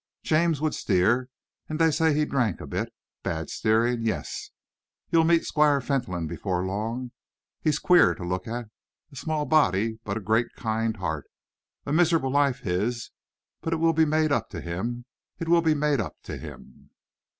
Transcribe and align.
James 0.23 0.59
would 0.61 0.73
steer, 0.73 1.29
and 1.69 1.77
they 1.77 1.91
say 1.91 2.11
that 2.11 2.17
he 2.17 2.25
drank 2.25 2.59
a 2.59 2.65
bit. 2.65 2.91
Bad 3.21 3.51
steering! 3.51 4.01
Yes, 4.03 4.49
you'll 5.11 5.23
meet 5.25 5.45
Squire 5.45 5.79
Fentolin 5.79 6.25
before 6.25 6.65
long. 6.65 7.11
He's 7.61 7.77
queer 7.77 8.15
to 8.15 8.23
look 8.25 8.47
at 8.47 8.65
a 9.11 9.15
small 9.15 9.45
body 9.45 9.99
but 10.03 10.17
a 10.17 10.19
great, 10.19 10.47
kind 10.55 10.97
heart. 10.97 11.27
A 11.85 11.93
miserable 11.93 12.31
life, 12.31 12.61
his, 12.61 13.11
but 13.61 13.73
it 13.73 13.77
will 13.77 13.93
be 13.93 14.05
made 14.05 14.31
up 14.31 14.49
to 14.49 14.59
him. 14.59 15.05
It 15.37 15.47
will 15.47 15.61
be 15.61 15.75
made 15.75 16.01
up 16.01 16.15
to 16.23 16.35
him!" 16.35 16.89